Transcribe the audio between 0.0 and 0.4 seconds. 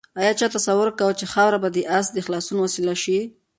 آیا